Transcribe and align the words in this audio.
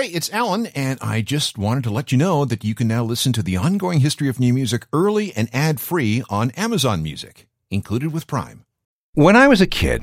Hey, 0.00 0.06
it's 0.06 0.32
Alan, 0.32 0.64
and 0.68 0.98
I 1.02 1.20
just 1.20 1.58
wanted 1.58 1.84
to 1.84 1.90
let 1.90 2.10
you 2.10 2.16
know 2.16 2.46
that 2.46 2.64
you 2.64 2.74
can 2.74 2.88
now 2.88 3.04
listen 3.04 3.34
to 3.34 3.42
the 3.42 3.58
ongoing 3.58 4.00
history 4.00 4.30
of 4.30 4.40
new 4.40 4.54
music 4.54 4.86
early 4.94 5.30
and 5.36 5.50
ad 5.52 5.78
free 5.78 6.22
on 6.30 6.52
Amazon 6.52 7.02
Music, 7.02 7.46
included 7.70 8.10
with 8.10 8.26
Prime. 8.26 8.64
When 9.12 9.36
I 9.36 9.46
was 9.46 9.60
a 9.60 9.66
kid, 9.66 10.02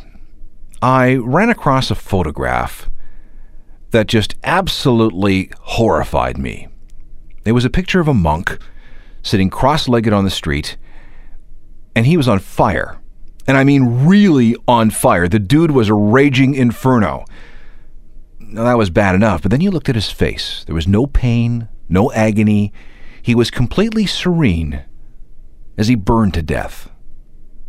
I 0.83 1.15
ran 1.15 1.49
across 1.49 1.89
a 1.89 1.95
photograph 1.95 2.91
that 3.89 4.05
just 4.05 4.35
absolutely 4.43 5.49
horrified 5.61 6.37
me. 6.37 6.67
It 7.43 7.53
was 7.53 7.65
a 7.65 7.69
picture 7.71 7.99
of 7.99 8.07
a 8.07 8.13
monk 8.13 8.59
sitting 9.23 9.49
cross 9.49 9.87
legged 9.87 10.13
on 10.13 10.25
the 10.25 10.29
street, 10.29 10.77
and 11.95 12.05
he 12.05 12.17
was 12.17 12.27
on 12.27 12.37
fire. 12.37 12.99
And 13.47 13.57
I 13.57 13.63
mean, 13.63 14.05
really 14.05 14.55
on 14.67 14.91
fire. 14.91 15.27
The 15.27 15.39
dude 15.39 15.71
was 15.71 15.89
a 15.89 15.95
raging 15.95 16.53
inferno. 16.53 17.25
Now, 18.49 18.63
that 18.63 18.77
was 18.77 18.89
bad 18.89 19.13
enough, 19.13 19.41
but 19.41 19.51
then 19.51 19.61
you 19.61 19.71
looked 19.71 19.89
at 19.89 19.95
his 19.95 20.09
face. 20.09 20.63
There 20.65 20.75
was 20.75 20.87
no 20.87 21.05
pain, 21.05 21.67
no 21.89 22.11
agony. 22.13 22.71
He 23.21 23.35
was 23.35 23.51
completely 23.51 24.05
serene 24.05 24.83
as 25.77 25.89
he 25.89 25.95
burned 25.95 26.33
to 26.35 26.41
death. 26.41 26.89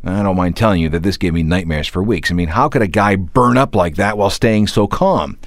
I 0.05 0.23
don't 0.23 0.37
mind 0.37 0.57
telling 0.57 0.81
you 0.81 0.89
that 0.91 1.03
this 1.03 1.17
gave 1.17 1.35
me 1.35 1.43
nightmares 1.43 1.89
for 1.89 2.03
weeks. 2.03 2.31
I 2.31 2.35
mean, 2.35 2.49
how 2.49 2.69
could 2.69 2.83
a 2.83 2.87
guy 2.87 3.17
burn 3.17 3.59
up 3.59 3.75
like 3.75 3.97
that 3.97 4.17
while 4.17 4.31
staying 4.31 4.69
so 4.69 4.87
calm? 4.87 5.39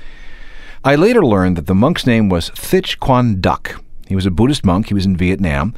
I 0.83 0.95
later 0.95 1.25
learned 1.25 1.55
that 1.57 1.67
the 1.67 1.75
monk's 1.75 2.05
name 2.05 2.27
was 2.27 2.49
Thich 2.51 2.99
Quang 2.99 3.39
Duc. 3.39 3.81
He 4.07 4.15
was 4.15 4.25
a 4.25 4.31
Buddhist 4.31 4.65
monk. 4.65 4.87
He 4.87 4.93
was 4.93 5.05
in 5.05 5.15
Vietnam. 5.15 5.73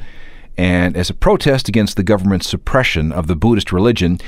And 0.56 0.96
as 0.96 1.10
a 1.10 1.14
protest 1.14 1.68
against 1.68 1.96
the 1.96 2.02
government's 2.02 2.48
suppression 2.48 3.12
of 3.12 3.26
the 3.26 3.36
Buddhist 3.36 3.72
religion, 3.72 4.18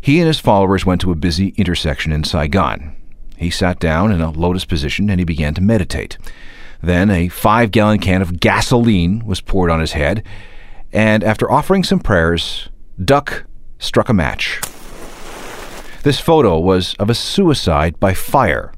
he 0.00 0.18
and 0.18 0.28
his 0.28 0.38
followers 0.38 0.86
went 0.86 1.00
to 1.00 1.10
a 1.10 1.16
busy 1.16 1.48
intersection 1.56 2.12
in 2.12 2.22
Saigon. 2.22 2.94
He 3.36 3.50
sat 3.50 3.78
down 3.78 4.12
in 4.12 4.20
a 4.20 4.30
lotus 4.30 4.64
position 4.64 5.10
and 5.10 5.20
he 5.20 5.24
began 5.24 5.54
to 5.54 5.60
meditate. 5.60 6.18
Then 6.82 7.10
a 7.10 7.28
five 7.28 7.70
gallon 7.70 7.98
can 7.98 8.22
of 8.22 8.40
gasoline 8.40 9.24
was 9.24 9.40
poured 9.40 9.70
on 9.70 9.80
his 9.80 9.92
head, 9.92 10.22
and 10.92 11.24
after 11.24 11.50
offering 11.50 11.84
some 11.84 12.00
prayers, 12.00 12.68
Duc 13.02 13.44
struck 13.78 14.08
a 14.08 14.14
match. 14.14 14.60
This 16.02 16.20
photo 16.20 16.58
was 16.58 16.94
of 16.94 17.10
a 17.10 17.14
suicide 17.14 17.98
by 17.98 18.14
fire. 18.14 18.72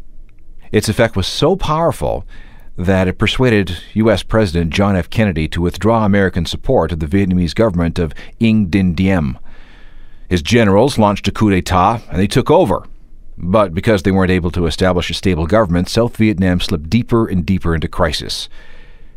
Its 0.72 0.88
effect 0.88 1.16
was 1.16 1.26
so 1.26 1.56
powerful 1.56 2.26
that 2.76 3.08
it 3.08 3.18
persuaded 3.18 3.76
U.S. 3.94 4.22
President 4.22 4.72
John 4.72 4.96
F. 4.96 5.10
Kennedy 5.10 5.48
to 5.48 5.60
withdraw 5.60 6.04
American 6.04 6.46
support 6.46 6.92
of 6.92 7.00
the 7.00 7.06
Vietnamese 7.06 7.54
government 7.54 7.98
of 7.98 8.14
Nguyen 8.40 8.68
Dinh 8.70 8.94
Diem. 8.94 9.38
His 10.28 10.42
generals 10.42 10.98
launched 10.98 11.26
a 11.26 11.32
coup 11.32 11.50
d'etat 11.50 12.00
and 12.08 12.18
they 12.18 12.26
took 12.26 12.50
over. 12.50 12.86
But 13.40 13.72
because 13.72 14.02
they 14.02 14.10
weren't 14.10 14.32
able 14.32 14.50
to 14.50 14.66
establish 14.66 15.10
a 15.10 15.14
stable 15.14 15.46
government, 15.46 15.88
South 15.88 16.16
Vietnam 16.16 16.60
slipped 16.60 16.90
deeper 16.90 17.26
and 17.28 17.46
deeper 17.46 17.72
into 17.74 17.86
crisis. 17.86 18.48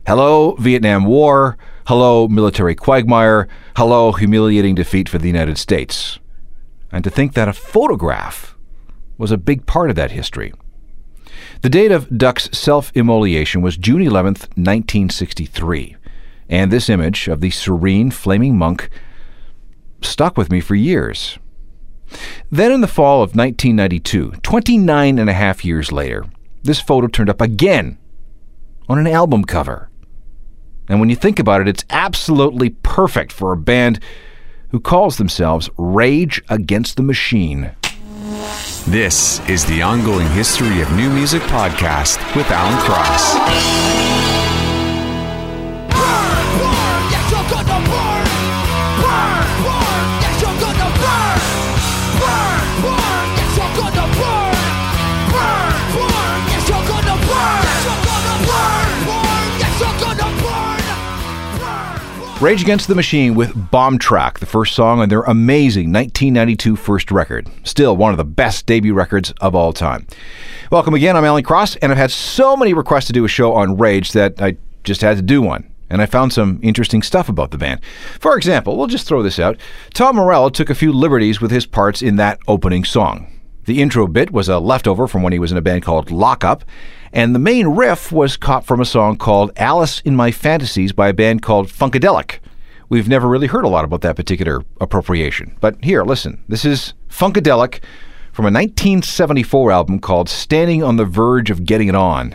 Hello, 0.06 0.54
Vietnam 0.60 1.06
War. 1.06 1.58
Hello, 1.88 2.28
military 2.28 2.76
quagmire. 2.76 3.48
Hello, 3.76 4.12
humiliating 4.12 4.76
defeat 4.76 5.10
for 5.10 5.18
the 5.18 5.28
United 5.28 5.58
States. 5.58 6.20
And 6.92 7.04
to 7.04 7.10
think 7.10 7.34
that 7.34 7.48
a 7.48 7.54
photograph 7.54 8.56
was 9.18 9.32
a 9.32 9.38
big 9.38 9.66
part 9.66 9.90
of 9.90 9.96
that 9.96 10.12
history. 10.12 10.54
The 11.62 11.70
date 11.70 11.92
of 11.92 12.16
Duc's 12.16 12.50
self 12.52 12.92
immolation 12.94 13.62
was 13.62 13.78
June 13.78 14.02
11, 14.02 14.34
1963, 14.56 15.96
and 16.50 16.72
this 16.72 16.90
image 16.90 17.28
of 17.28 17.42
the 17.42 17.50
serene, 17.50 18.12
flaming 18.12 18.58
monk 18.58 18.90
stuck 20.02 20.38
with 20.38 20.52
me 20.52 20.60
for 20.60 20.76
years. 20.76 21.40
Then, 22.52 22.72
in 22.72 22.82
the 22.82 22.88
fall 22.88 23.24
of 23.24 23.36
1992, 23.36 24.34
29 24.42 25.20
and 25.20 25.30
a 25.30 25.34
half 25.34 25.64
years 25.64 25.92
later, 25.92 26.26
this 26.64 26.80
photo 26.80 27.08
turned 27.08 27.30
up 27.30 27.42
again 27.42 27.98
on 28.90 29.00
an 29.00 29.08
album 29.08 29.44
cover. 29.44 29.90
And 30.88 31.00
when 31.00 31.10
you 31.10 31.16
think 31.16 31.40
about 31.40 31.62
it, 31.62 31.68
it's 31.68 31.86
absolutely 31.90 32.72
perfect 32.72 33.32
for 33.32 33.52
a 33.52 33.58
band 33.58 34.00
who 34.70 34.80
calls 34.80 35.18
themselves 35.18 35.70
Rage 35.78 36.42
Against 36.50 36.98
the 36.98 37.04
Machine. 37.04 37.72
This 38.88 39.40
is 39.48 39.66
the 39.66 39.82
ongoing 39.82 40.28
history 40.32 40.82
of 40.82 40.92
new 40.94 41.10
music 41.10 41.42
podcast 41.44 42.18
with 42.36 42.50
Alan 42.50 42.78
Cross. 42.80 44.61
Rage 62.42 62.64
Against 62.64 62.88
the 62.88 62.96
Machine 62.96 63.36
with 63.36 63.70
Bomb 63.70 64.00
Track, 64.00 64.40
the 64.40 64.48
first 64.48 64.74
song 64.74 65.00
on 65.00 65.10
their 65.10 65.22
amazing 65.22 65.94
1992 65.94 66.76
first 66.76 67.12
record. 67.12 67.48
Still 67.64 67.96
one 67.96 68.10
of 68.10 68.18
the 68.18 68.26
best 68.26 68.66
debut 68.66 68.96
records 68.96 69.32
of 69.42 69.54
all 69.54 69.72
time. 69.72 70.08
Welcome 70.72 70.96
again. 70.96 71.16
I'm 71.16 71.24
Alan 71.24 71.44
Cross, 71.44 71.76
and 71.76 71.92
I've 71.92 72.00
had 72.00 72.10
so 72.10 72.58
many 72.58 72.74
requests 72.74 73.06
to 73.06 73.14
do 73.14 73.24
a 73.26 73.28
show 73.28 73.54
on 73.54 73.78
Rage 73.78 74.14
that 74.14 74.42
I 74.42 74.58
just 74.84 75.02
had 75.02 75.18
to 75.18 75.22
do 75.22 75.40
one. 75.44 75.72
And 75.88 76.02
I 76.02 76.08
found 76.08 76.34
some 76.34 76.60
interesting 76.64 77.04
stuff 77.04 77.30
about 77.30 77.52
the 77.52 77.60
band. 77.60 77.80
For 78.20 78.36
example, 78.36 78.76
we'll 78.76 78.88
just 78.88 79.08
throw 79.08 79.22
this 79.22 79.38
out. 79.38 79.58
Tom 79.94 80.16
Morello 80.16 80.50
took 80.50 80.72
a 80.72 80.76
few 80.76 80.92
liberties 80.92 81.42
with 81.42 81.52
his 81.52 81.68
parts 81.68 82.02
in 82.02 82.16
that 82.16 82.40
opening 82.48 82.84
song. 82.84 83.32
The 83.66 83.84
intro 83.84 84.08
bit 84.08 84.32
was 84.32 84.50
a 84.50 84.58
leftover 84.58 85.08
from 85.08 85.22
when 85.22 85.32
he 85.32 85.38
was 85.38 85.52
in 85.52 85.60
a 85.60 85.62
band 85.62 85.84
called 85.84 86.10
Lock 86.10 86.44
Up, 86.44 86.64
and 87.14 87.36
the 87.36 87.40
main 87.40 87.68
riff 87.68 88.12
was 88.12 88.38
caught 88.38 88.66
from 88.66 88.80
a 88.80 88.86
song 88.86 89.18
called 89.18 89.52
Alice 89.58 90.02
in 90.02 90.16
My 90.16 90.32
Fantasies 90.32 90.92
by 90.94 91.10
a 91.10 91.14
band 91.14 91.42
called 91.42 91.68
Funkadelic. 91.68 92.40
We've 92.90 93.08
never 93.08 93.28
really 93.28 93.48
heard 93.48 93.66
a 93.66 93.70
lot 93.70 93.86
about 93.86 94.02
that 94.02 94.16
particular 94.16 94.64
appropriation. 94.80 95.58
But 95.62 95.84
here, 95.84 96.04
listen. 96.04 96.44
This 96.48 96.66
is 96.66 96.94
Funkadelic 97.10 97.82
from 98.32 98.46
a 98.46 98.52
1974 98.52 99.72
album 99.72 100.00
called 100.00 100.30
Standing 100.30 100.84
on 100.84 100.98
the 100.98 101.06
Verge 101.06 101.50
of 101.50 101.66
Getting 101.66 101.88
It 101.88 101.96
On. 101.96 102.34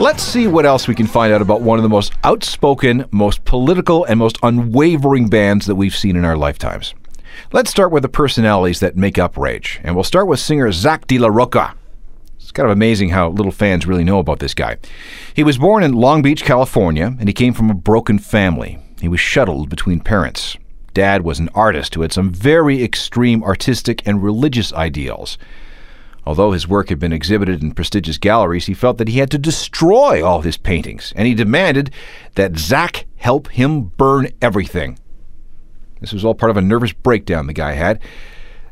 Let's 0.00 0.22
see 0.22 0.46
what 0.46 0.64
else 0.64 0.88
we 0.88 0.94
can 0.94 1.06
find 1.06 1.30
out 1.30 1.42
about 1.42 1.60
one 1.60 1.78
of 1.78 1.82
the 1.82 1.90
most 1.90 2.14
outspoken, 2.24 3.04
most 3.10 3.44
political, 3.44 4.06
and 4.06 4.18
most 4.18 4.38
unwavering 4.42 5.28
bands 5.28 5.66
that 5.66 5.74
we've 5.74 5.94
seen 5.94 6.16
in 6.16 6.24
our 6.24 6.38
lifetimes. 6.38 6.94
Let's 7.52 7.70
start 7.70 7.92
with 7.92 8.02
the 8.02 8.08
personalities 8.08 8.80
that 8.80 8.96
make 8.96 9.18
up 9.18 9.36
Rage, 9.36 9.78
and 9.84 9.94
we'll 9.94 10.04
start 10.04 10.26
with 10.26 10.40
singer 10.40 10.72
Zack 10.72 11.06
de 11.06 11.18
la 11.18 11.28
Rocha. 11.28 11.74
It's 12.36 12.50
kind 12.50 12.64
of 12.64 12.72
amazing 12.72 13.10
how 13.10 13.28
little 13.28 13.52
fans 13.52 13.86
really 13.86 14.02
know 14.02 14.18
about 14.18 14.38
this 14.38 14.54
guy. 14.54 14.78
He 15.34 15.44
was 15.44 15.58
born 15.58 15.82
in 15.82 15.92
Long 15.92 16.22
Beach, 16.22 16.44
California, 16.44 17.14
and 17.18 17.28
he 17.28 17.34
came 17.34 17.52
from 17.52 17.68
a 17.68 17.74
broken 17.74 18.18
family. 18.18 18.78
He 19.02 19.08
was 19.08 19.20
shuttled 19.20 19.68
between 19.68 20.00
parents. 20.00 20.56
Dad 20.94 21.24
was 21.24 21.38
an 21.38 21.50
artist 21.54 21.94
who 21.94 22.00
had 22.00 22.14
some 22.14 22.32
very 22.32 22.82
extreme 22.82 23.44
artistic 23.44 24.00
and 24.06 24.22
religious 24.22 24.72
ideals. 24.72 25.36
Although 26.26 26.52
his 26.52 26.68
work 26.68 26.90
had 26.90 26.98
been 26.98 27.12
exhibited 27.12 27.62
in 27.62 27.72
prestigious 27.72 28.18
galleries, 28.18 28.66
he 28.66 28.74
felt 28.74 28.98
that 28.98 29.08
he 29.08 29.18
had 29.18 29.30
to 29.30 29.38
destroy 29.38 30.24
all 30.24 30.42
his 30.42 30.56
paintings, 30.56 31.12
and 31.16 31.26
he 31.26 31.34
demanded 31.34 31.90
that 32.34 32.58
Zack 32.58 33.06
help 33.16 33.48
him 33.48 33.84
burn 33.96 34.28
everything. 34.42 34.98
This 36.00 36.12
was 36.12 36.24
all 36.24 36.34
part 36.34 36.50
of 36.50 36.56
a 36.56 36.62
nervous 36.62 36.92
breakdown 36.92 37.46
the 37.46 37.52
guy 37.52 37.72
had. 37.72 38.00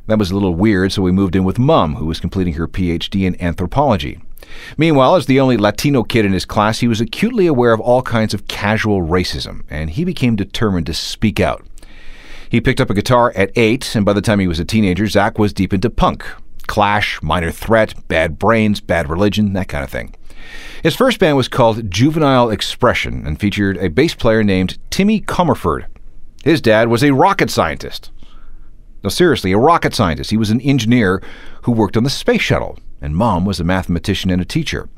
That 0.07 0.19
was 0.19 0.31
a 0.31 0.35
little 0.35 0.55
weird, 0.55 0.93
so 0.93 1.03
we 1.03 1.13
moved 1.13 1.37
in 1.37 1.45
with 1.45 1.59
Mum, 1.59 1.97
who 1.97 2.07
was 2.07 2.21
completing 2.21 2.55
her 2.55 2.67
PhD 2.67 3.27
in 3.27 3.41
anthropology. 3.43 4.21
Meanwhile, 4.79 5.17
as 5.17 5.27
the 5.27 5.41
only 5.41 5.59
Latino 5.59 6.03
kid 6.03 6.25
in 6.25 6.33
his 6.33 6.47
class, 6.47 6.79
he 6.79 6.89
was 6.89 7.01
acutely 7.01 7.47
aware 7.47 7.73
of 7.73 7.81
all 7.81 8.01
kinds 8.01 8.33
of 8.33 8.49
casual 8.49 9.03
racism, 9.03 9.63
and 9.69 9.91
he 9.91 10.05
became 10.05 10.37
determined 10.37 10.87
to 10.87 10.95
speak 10.95 11.41
out. 11.41 11.67
He 12.49 12.63
picked 12.63 12.81
up 12.81 12.89
a 12.89 12.95
guitar 12.95 13.33
at 13.37 13.53
eight, 13.57 13.95
and 13.95 14.07
by 14.07 14.15
the 14.15 14.23
time 14.23 14.39
he 14.39 14.49
was 14.49 14.59
a 14.59 14.65
teenager, 14.65 15.07
Zack 15.07 15.39
was 15.39 15.53
deep 15.53 15.75
into 15.75 15.91
punk, 15.91 16.25
Clash, 16.69 17.21
Minor 17.23 17.51
Threat, 17.51 17.95
Bad 18.07 18.39
Brains, 18.39 18.81
Bad 18.81 19.11
Religion, 19.11 19.53
that 19.55 19.67
kind 19.67 19.83
of 19.83 19.91
thing. 19.91 20.15
His 20.83 20.95
first 20.95 21.19
band 21.19 21.37
was 21.37 21.49
called 21.49 21.91
Juvenile 21.91 22.51
Expression 22.51 23.27
and 23.27 23.41
featured 23.41 23.77
a 23.79 23.89
bass 23.89 24.15
player 24.15 24.45
named 24.45 24.79
Timmy 24.91 25.21
Commerford. 25.21 25.87
His 26.45 26.61
dad 26.61 26.89
was 26.89 27.03
a 27.03 27.13
rocket 27.13 27.51
scientist. 27.51 28.11
No, 29.03 29.11
seriously, 29.11 29.53
a 29.53 29.59
rocket 29.59 29.95
scientist. 29.95 30.31
He 30.31 30.37
was 30.37 30.51
an 30.51 30.61
engineer 30.61 31.23
who 31.63 31.73
worked 31.73 31.97
on 31.97 32.05
the 32.05 32.11
space 32.11 32.43
shuttle, 32.43 32.79
and 33.01 33.17
mom 33.17 33.45
was 33.45 33.59
a 33.59 33.65
mathematician 33.65 34.31
and 34.31 34.41
a 34.41 34.45
teacher. 34.45 34.89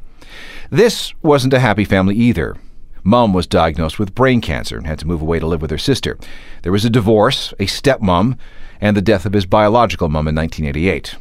This 0.71 1.15
wasn't 1.23 1.55
a 1.55 1.61
happy 1.61 1.85
family 1.85 2.15
either. 2.17 2.57
Mom 3.03 3.33
was 3.33 3.47
diagnosed 3.47 3.99
with 3.99 4.15
brain 4.15 4.41
cancer 4.41 4.77
and 4.77 4.87
had 4.87 4.99
to 4.99 5.07
move 5.07 5.23
away 5.23 5.39
to 5.39 5.47
live 5.47 5.63
with 5.63 5.71
her 5.71 5.79
sister. 5.79 6.19
There 6.63 6.73
was 6.73 6.85
a 6.85 6.91
divorce, 6.91 7.53
a 7.59 7.67
stepmom, 7.67 8.37
and 8.81 8.97
the 8.97 9.03
death 9.03 9.27
of 9.27 9.33
his 9.33 9.47
biological 9.47 10.09
mom 10.09 10.29
in 10.29 10.35
1988. 10.35 11.17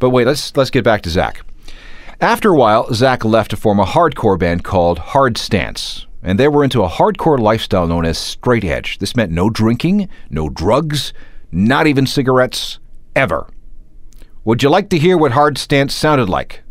But 0.00 0.10
wait, 0.10 0.26
let's 0.26 0.56
let's 0.56 0.70
get 0.70 0.82
back 0.82 1.02
to 1.02 1.10
Zack. 1.10 1.42
After 2.20 2.50
a 2.50 2.56
while, 2.56 2.92
Zack 2.92 3.24
left 3.24 3.50
to 3.50 3.56
form 3.56 3.78
a 3.78 3.84
hardcore 3.84 4.38
band 4.38 4.64
called 4.64 4.98
Hard 4.98 5.38
Stance, 5.38 6.06
and 6.22 6.38
they 6.38 6.48
were 6.48 6.64
into 6.64 6.82
a 6.82 6.88
hardcore 6.88 7.38
lifestyle 7.38 7.86
known 7.86 8.04
as 8.04 8.18
straight 8.18 8.64
edge. 8.64 8.98
This 8.98 9.14
meant 9.14 9.30
no 9.30 9.48
drinking, 9.48 10.08
no 10.28 10.48
drugs, 10.48 11.12
not 11.52 11.86
even 11.86 12.06
cigarettes, 12.06 12.78
ever. 13.14 13.48
Would 14.44 14.62
you 14.62 14.70
like 14.70 14.88
to 14.88 14.98
hear 14.98 15.16
what 15.16 15.32
Hard 15.32 15.58
Stance 15.58 15.94
sounded 15.94 16.28
like? 16.28 16.62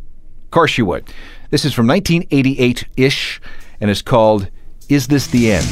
Of 0.45 0.51
course 0.51 0.77
you 0.77 0.85
would. 0.85 1.07
This 1.51 1.65
is 1.65 1.73
from 1.73 1.87
1988 1.87 2.85
ish, 2.97 3.39
and 3.79 3.91
it's 3.91 4.01
called 4.01 4.49
Is 4.87 5.07
This 5.07 5.27
the 5.27 5.51
End? 5.51 5.67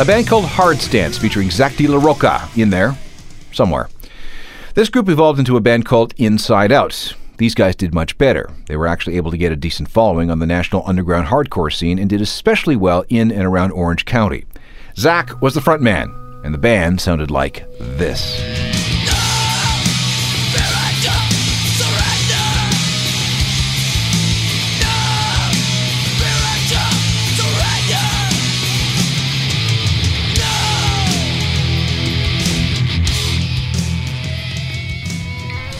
A 0.00 0.04
band 0.04 0.28
called 0.28 0.44
Hard 0.44 0.78
Stance 0.78 1.18
featuring 1.18 1.50
Zack 1.50 1.74
de 1.74 1.88
la 1.88 1.98
Rocha 1.98 2.48
in 2.54 2.70
there, 2.70 2.96
somewhere. 3.50 3.88
This 4.74 4.88
group 4.88 5.08
evolved 5.08 5.40
into 5.40 5.56
a 5.56 5.60
band 5.60 5.86
called 5.86 6.14
Inside 6.18 6.70
Out. 6.70 7.16
These 7.38 7.56
guys 7.56 7.74
did 7.74 7.92
much 7.92 8.16
better. 8.16 8.48
They 8.66 8.76
were 8.76 8.86
actually 8.86 9.16
able 9.16 9.32
to 9.32 9.36
get 9.36 9.50
a 9.50 9.56
decent 9.56 9.90
following 9.90 10.30
on 10.30 10.38
the 10.38 10.46
national 10.46 10.84
underground 10.86 11.26
hardcore 11.26 11.72
scene 11.72 11.98
and 11.98 12.08
did 12.08 12.20
especially 12.20 12.76
well 12.76 13.04
in 13.08 13.32
and 13.32 13.42
around 13.42 13.72
Orange 13.72 14.04
County. 14.04 14.44
Zack 14.96 15.42
was 15.42 15.54
the 15.54 15.60
front 15.60 15.82
man, 15.82 16.14
and 16.44 16.54
the 16.54 16.58
band 16.58 17.00
sounded 17.00 17.32
like 17.32 17.68
this. 17.80 18.67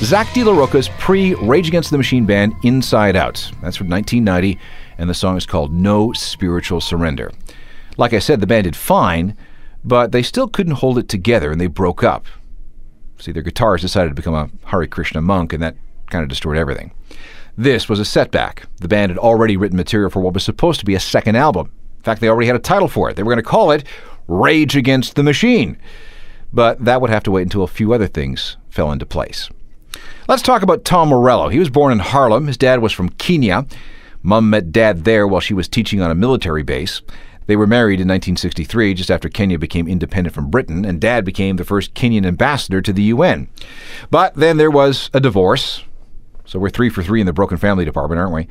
Zack 0.09 0.33
de 0.33 0.43
la 0.43 0.57
Rocha's 0.57 0.89
pre 0.99 1.35
Rage 1.35 1.69
Against 1.69 1.91
the 1.91 1.99
Machine 1.99 2.25
band 2.25 2.55
Inside 2.63 3.15
Out. 3.15 3.35
That's 3.61 3.77
from 3.77 3.91
1990, 3.91 4.59
and 4.97 5.11
the 5.11 5.13
song 5.13 5.37
is 5.37 5.45
called 5.45 5.71
No 5.71 6.15
Spiritual 6.15 6.81
Surrender. 6.81 7.31
Like 7.99 8.15
I 8.15 8.19
said, 8.19 8.41
the 8.41 8.47
band 8.47 8.65
did 8.65 8.75
fine, 8.75 9.37
but 9.85 10.13
they 10.13 10.23
still 10.23 10.49
couldn't 10.49 10.77
hold 10.77 10.97
it 10.97 11.11
together 11.11 11.53
and 11.53 11.61
they 11.61 11.67
broke 11.67 12.03
up. 12.03 12.25
See, 13.19 13.33
their 13.33 13.43
guitarist 13.43 13.83
decided 13.83 14.09
to 14.09 14.15
become 14.15 14.33
a 14.33 14.49
Hare 14.71 14.87
Krishna 14.87 15.21
monk, 15.21 15.53
and 15.53 15.63
that 15.63 15.77
kind 16.09 16.23
of 16.23 16.31
destroyed 16.31 16.57
everything. 16.57 16.91
This 17.59 17.91
was 17.91 18.01
a 18.01 18.05
setback. 18.07 18.65
The 18.77 18.89
band 18.89 19.11
had 19.11 19.19
already 19.19 19.59
written 19.59 19.77
material 19.77 20.09
for 20.09 20.21
what 20.21 20.33
was 20.33 20.43
supposed 20.43 20.81
to 20.81 20.87
be 20.87 20.95
a 20.95 21.01
second 21.01 21.37
album. 21.37 21.71
In 21.99 22.03
fact, 22.05 22.23
they 22.23 22.31
already 22.31 22.47
had 22.47 22.57
a 22.57 22.61
title 22.61 22.89
for 22.89 23.11
it. 23.11 23.17
They 23.17 23.23
were 23.23 23.35
going 23.35 23.45
to 23.45 23.51
call 23.51 23.73
it 23.73 23.85
Rage 24.27 24.75
Against 24.75 25.17
the 25.17 25.23
Machine. 25.23 25.77
But 26.51 26.83
that 26.83 27.03
would 27.03 27.11
have 27.11 27.25
to 27.25 27.31
wait 27.31 27.43
until 27.43 27.63
a 27.63 27.69
few 27.69 27.93
other 27.93 28.07
things 28.07 28.57
fell 28.71 28.91
into 28.91 29.05
place. 29.05 29.51
Let's 30.29 30.43
talk 30.43 30.63
about 30.63 30.85
Tom 30.85 31.09
Morello. 31.09 31.49
He 31.49 31.59
was 31.59 31.71
born 31.71 31.93
in 31.93 31.99
Harlem. 32.01 32.47
His 32.47 32.57
dad 32.57 32.81
was 32.83 32.93
from 32.93 33.09
Kenya. 33.11 33.67
Mum 34.23 34.51
met 34.51 34.73
dad 34.73 35.05
there 35.05 35.27
while 35.27 35.41
she 35.41 35.55
was 35.55 35.69
teaching 35.69 36.01
on 36.01 36.11
a 36.11 36.15
military 36.15 36.63
base. 36.63 37.01
They 37.47 37.57
were 37.57 37.67
married 37.67 37.95
in 37.95 38.09
1963, 38.09 38.93
just 38.93 39.11
after 39.11 39.31
Kenya 39.31 39.59
became 39.59 39.89
independent 39.89 40.35
from 40.35 40.51
Britain, 40.51 40.85
and 40.85 41.01
Dad 41.01 41.25
became 41.25 41.57
the 41.57 41.65
first 41.65 41.95
Kenyan 41.95 42.27
ambassador 42.27 42.83
to 42.83 42.93
the 42.93 43.05
UN. 43.05 43.49
But 44.11 44.35
then 44.35 44.59
there 44.59 44.71
was 44.71 45.09
a 45.15 45.21
divorce. 45.21 45.83
So 46.45 46.59
we're 46.59 46.69
three 46.69 46.91
for 46.91 47.03
three 47.03 47.21
in 47.21 47.27
the 47.27 47.33
broken 47.33 47.57
family 47.57 47.87
department, 47.87 48.21
aren't 48.21 48.35
we? 48.35 48.49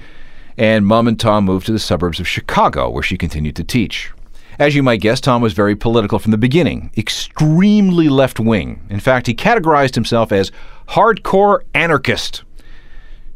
And 0.57 0.83
Mum 0.88 1.07
and 1.07 1.19
Tom 1.19 1.45
moved 1.45 1.67
to 1.67 1.71
the 1.71 1.77
suburbs 1.77 2.19
of 2.19 2.27
Chicago, 2.27 2.89
where 2.89 3.03
she 3.03 3.19
continued 3.19 3.55
to 3.57 3.63
teach. 3.63 4.11
As 4.57 4.75
you 4.75 4.81
might 4.81 5.01
guess, 5.01 5.21
Tom 5.21 5.43
was 5.43 5.53
very 5.53 5.75
political 5.75 6.17
from 6.17 6.31
the 6.31 6.38
beginning, 6.38 6.89
extremely 6.97 8.09
left 8.09 8.39
wing. 8.39 8.81
In 8.89 9.00
fact, 9.00 9.27
he 9.27 9.35
categorized 9.35 9.93
himself 9.93 10.31
as 10.31 10.51
hardcore 10.89 11.62
anarchist. 11.74 12.44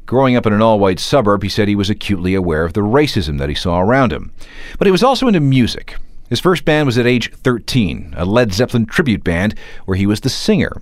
Growing 0.06 0.36
up 0.36 0.46
in 0.46 0.54
an 0.54 0.62
all 0.62 0.80
white 0.80 1.00
suburb, 1.00 1.44
he 1.44 1.50
said 1.50 1.68
he 1.68 1.76
was 1.76 1.90
acutely 1.90 2.34
aware 2.34 2.66
of 2.66 2.74
the 2.74 2.82
racism 2.82 3.38
that 3.40 3.50
he 3.50 3.56
saw 3.56 3.80
around 3.80 4.12
him. 4.12 4.32
But 4.78 4.88
he 4.88 4.92
was 4.92 5.04
also 5.04 5.28
into 5.28 5.40
music. 5.40 5.96
His 6.30 6.40
first 6.40 6.66
band 6.66 6.86
was 6.86 6.98
at 6.98 7.06
age 7.06 7.32
13, 7.34 8.14
a 8.18 8.26
Led 8.26 8.54
Zeppelin 8.54 8.86
tribute 8.86 9.24
band 9.24 9.56
where 9.86 9.98
he 9.98 10.06
was 10.06 10.22
the 10.22 10.30
singer. 10.30 10.82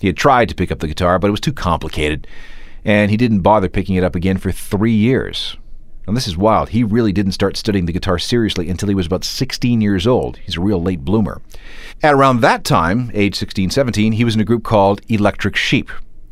He 0.00 0.06
had 0.06 0.16
tried 0.16 0.48
to 0.48 0.54
pick 0.54 0.70
up 0.70 0.80
the 0.80 0.88
guitar, 0.88 1.18
but 1.18 1.28
it 1.28 1.32
was 1.32 1.40
too 1.40 1.52
complicated, 1.52 2.26
and 2.84 3.10
he 3.10 3.16
didn't 3.16 3.40
bother 3.40 3.68
picking 3.68 3.96
it 3.96 4.04
up 4.04 4.14
again 4.14 4.38
for 4.38 4.52
three 4.52 4.92
years. 4.92 5.56
And 6.06 6.16
this 6.16 6.28
is 6.28 6.36
wild. 6.36 6.70
He 6.70 6.84
really 6.84 7.12
didn't 7.12 7.32
start 7.32 7.56
studying 7.56 7.86
the 7.86 7.92
guitar 7.92 8.18
seriously 8.18 8.68
until 8.68 8.88
he 8.88 8.94
was 8.94 9.06
about 9.06 9.24
16 9.24 9.80
years 9.80 10.06
old. 10.06 10.36
He's 10.38 10.56
a 10.56 10.60
real 10.60 10.82
late 10.82 11.04
bloomer. 11.04 11.40
At 12.02 12.14
around 12.14 12.40
that 12.40 12.64
time, 12.64 13.10
age 13.14 13.36
16, 13.36 13.70
17, 13.70 14.12
he 14.12 14.24
was 14.24 14.34
in 14.34 14.40
a 14.40 14.44
group 14.44 14.64
called 14.64 15.00
Electric 15.08 15.56
Sheep. 15.56 15.90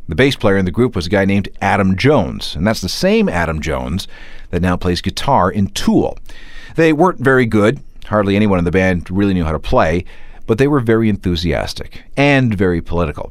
The 0.08 0.14
bass 0.14 0.36
player 0.36 0.56
in 0.56 0.64
the 0.64 0.70
group 0.70 0.96
was 0.96 1.06
a 1.06 1.10
guy 1.10 1.24
named 1.24 1.48
Adam 1.60 1.96
Jones, 1.96 2.56
and 2.56 2.66
that's 2.66 2.80
the 2.80 2.88
same 2.88 3.28
Adam 3.28 3.60
Jones 3.60 4.08
that 4.50 4.62
now 4.62 4.76
plays 4.76 5.00
guitar 5.00 5.50
in 5.50 5.68
Tool. 5.68 6.18
They 6.74 6.92
weren't 6.92 7.20
very 7.20 7.46
good. 7.46 7.80
Hardly 8.06 8.34
anyone 8.34 8.58
in 8.58 8.64
the 8.64 8.70
band 8.70 9.10
really 9.10 9.32
knew 9.32 9.44
how 9.44 9.52
to 9.52 9.58
play, 9.58 10.04
but 10.46 10.58
they 10.58 10.66
were 10.66 10.80
very 10.80 11.08
enthusiastic 11.08 12.04
and 12.16 12.52
very 12.52 12.82
political. 12.82 13.30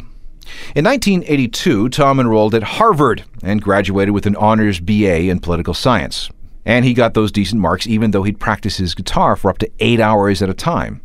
In 0.75 0.85
1982, 0.85 1.89
Tom 1.89 2.19
enrolled 2.19 2.55
at 2.55 2.63
Harvard 2.63 3.23
and 3.43 3.61
graduated 3.61 4.13
with 4.13 4.25
an 4.25 4.35
honors 4.37 4.79
BA 4.79 5.29
in 5.29 5.39
political 5.39 5.73
science. 5.73 6.29
And 6.65 6.85
he 6.85 6.93
got 6.93 7.13
those 7.13 7.31
decent 7.31 7.61
marks 7.61 7.87
even 7.87 8.11
though 8.11 8.23
he'd 8.23 8.39
practice 8.39 8.77
his 8.77 8.95
guitar 8.95 9.35
for 9.35 9.49
up 9.49 9.57
to 9.59 9.71
eight 9.79 9.99
hours 9.99 10.41
at 10.41 10.49
a 10.49 10.53
time. 10.53 11.01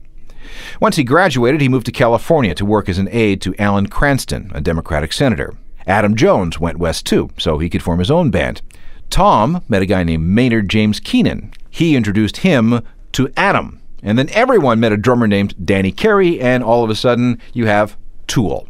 Once 0.80 0.96
he 0.96 1.04
graduated, 1.04 1.60
he 1.60 1.68
moved 1.68 1.86
to 1.86 1.92
California 1.92 2.54
to 2.54 2.64
work 2.64 2.88
as 2.88 2.98
an 2.98 3.08
aide 3.10 3.40
to 3.42 3.54
Alan 3.58 3.86
Cranston, 3.86 4.50
a 4.54 4.60
Democratic 4.60 5.12
senator. 5.12 5.54
Adam 5.86 6.16
Jones 6.16 6.58
went 6.58 6.78
west 6.78 7.06
too, 7.06 7.30
so 7.38 7.58
he 7.58 7.70
could 7.70 7.82
form 7.82 7.98
his 7.98 8.10
own 8.10 8.30
band. 8.30 8.62
Tom 9.10 9.62
met 9.68 9.82
a 9.82 9.86
guy 9.86 10.02
named 10.02 10.24
Maynard 10.24 10.68
James 10.68 11.00
Keenan. 11.00 11.52
He 11.70 11.94
introduced 11.94 12.38
him 12.38 12.82
to 13.12 13.32
Adam. 13.36 13.80
And 14.02 14.18
then 14.18 14.28
everyone 14.30 14.80
met 14.80 14.92
a 14.92 14.96
drummer 14.96 15.26
named 15.26 15.54
Danny 15.64 15.92
Carey, 15.92 16.40
and 16.40 16.62
all 16.62 16.84
of 16.84 16.90
a 16.90 16.94
sudden, 16.94 17.40
you 17.52 17.66
have 17.66 17.96
Tool. 18.26 18.68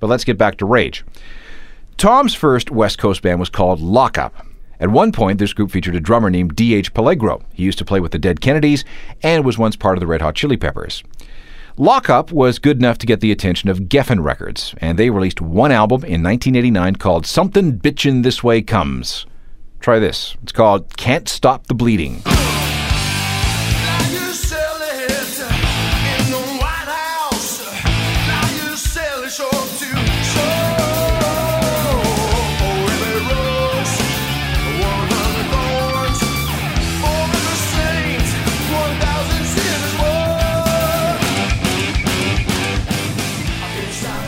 But 0.00 0.08
let's 0.08 0.24
get 0.24 0.38
back 0.38 0.56
to 0.58 0.66
Rage. 0.66 1.04
Tom's 1.96 2.34
first 2.34 2.70
West 2.70 2.98
Coast 2.98 3.22
band 3.22 3.38
was 3.40 3.48
called 3.48 3.80
Lockup. 3.80 4.34
At 4.80 4.90
one 4.90 5.12
point, 5.12 5.38
this 5.38 5.52
group 5.52 5.70
featured 5.70 5.94
a 5.94 6.00
drummer 6.00 6.30
named 6.30 6.56
D.H. 6.56 6.94
Peligro. 6.94 7.42
He 7.52 7.62
used 7.62 7.78
to 7.78 7.84
play 7.84 8.00
with 8.00 8.12
the 8.12 8.18
Dead 8.18 8.40
Kennedys 8.40 8.84
and 9.22 9.44
was 9.44 9.58
once 9.58 9.76
part 9.76 9.96
of 9.96 10.00
the 10.00 10.06
Red 10.06 10.22
Hot 10.22 10.34
Chili 10.34 10.56
Peppers. 10.56 11.02
Lockup 11.76 12.30
was 12.30 12.60
good 12.60 12.78
enough 12.78 12.98
to 12.98 13.06
get 13.06 13.20
the 13.20 13.32
attention 13.32 13.68
of 13.68 13.88
Geffen 13.88 14.22
Records, 14.22 14.74
and 14.78 14.96
they 14.98 15.10
released 15.10 15.40
one 15.40 15.72
album 15.72 16.04
in 16.04 16.22
1989 16.22 16.96
called 16.96 17.26
Something 17.26 17.78
Bitchin' 17.78 18.22
This 18.22 18.44
Way 18.44 18.62
Comes. 18.62 19.26
Try 19.80 19.98
this. 19.98 20.36
It's 20.42 20.52
called 20.52 20.96
Can't 20.96 21.28
Stop 21.28 21.66
the 21.66 21.74
Bleeding. 21.74 22.22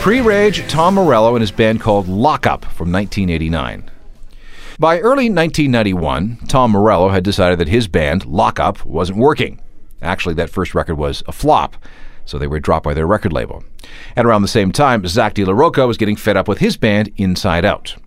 Pre 0.07 0.21
Rage, 0.21 0.65
Tom 0.69 0.93
Morello 0.93 1.35
and 1.35 1.41
his 1.41 1.51
band 1.51 1.81
called 1.81 2.07
Lockup 2.07 2.63
from 2.63 2.93
1989. 2.93 3.91
By 4.79 4.99
early 4.99 5.29
1991, 5.29 6.37
Tom 6.47 6.71
Morello 6.71 7.09
had 7.09 7.25
decided 7.25 7.59
that 7.59 7.67
his 7.67 7.89
band, 7.89 8.25
Lockup, 8.25 8.85
wasn't 8.85 9.19
working. 9.19 9.61
Actually, 10.01 10.35
that 10.35 10.49
first 10.49 10.73
record 10.73 10.95
was 10.95 11.23
a 11.27 11.33
flop, 11.33 11.75
so 12.23 12.37
they 12.37 12.47
were 12.47 12.61
dropped 12.61 12.85
by 12.85 12.93
their 12.93 13.05
record 13.05 13.33
label. 13.33 13.65
At 14.15 14.25
around 14.25 14.43
the 14.43 14.47
same 14.47 14.71
time, 14.71 15.05
Zack 15.05 15.33
de 15.33 15.43
was 15.43 15.97
getting 15.97 16.15
fed 16.15 16.37
up 16.37 16.47
with 16.47 16.59
his 16.59 16.77
band, 16.77 17.11
Inside 17.17 17.65
Out. 17.65 17.97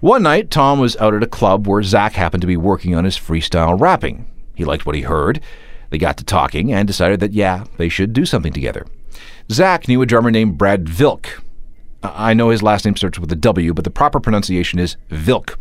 One 0.00 0.24
night, 0.24 0.50
Tom 0.50 0.80
was 0.80 0.96
out 0.96 1.14
at 1.14 1.22
a 1.22 1.28
club 1.28 1.68
where 1.68 1.80
Zack 1.84 2.14
happened 2.14 2.40
to 2.40 2.48
be 2.48 2.56
working 2.56 2.96
on 2.96 3.04
his 3.04 3.16
freestyle 3.16 3.80
rapping. 3.80 4.26
He 4.56 4.64
liked 4.64 4.84
what 4.84 4.96
he 4.96 5.02
heard. 5.02 5.40
They 5.90 5.98
got 5.98 6.16
to 6.16 6.24
talking 6.24 6.72
and 6.72 6.88
decided 6.88 7.20
that, 7.20 7.34
yeah, 7.34 7.66
they 7.76 7.88
should 7.88 8.12
do 8.12 8.26
something 8.26 8.52
together. 8.52 8.84
Zack 9.50 9.88
knew 9.88 10.02
a 10.02 10.06
drummer 10.06 10.30
named 10.30 10.58
Brad 10.58 10.98
Wilk. 10.98 11.42
I 12.02 12.34
know 12.34 12.50
his 12.50 12.62
last 12.62 12.84
name 12.84 12.96
starts 12.96 13.18
with 13.18 13.32
a 13.32 13.36
W, 13.36 13.74
but 13.74 13.84
the 13.84 13.90
proper 13.90 14.20
pronunciation 14.20 14.78
is 14.78 14.96
Vilk. 15.10 15.56